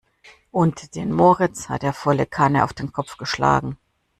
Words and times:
Und 0.51 0.95
den 0.95 1.13
Moritz 1.13 1.69
hat 1.69 1.83
er 1.83 1.93
volle 1.93 2.25
Kanne 2.25 2.63
auf 2.63 2.73
den 2.73 2.91
Kopf 2.91 3.17
geschlagen. 3.17 3.77